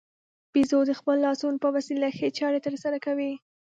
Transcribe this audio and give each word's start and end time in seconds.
بیزو 0.53 0.79
د 0.87 0.91
خپلو 0.99 1.19
لاسونو 1.27 1.57
په 1.63 1.69
وسیله 1.75 2.07
ښې 2.17 2.29
چارې 2.39 2.59
ترسره 2.65 2.97
کوي. 3.05 3.31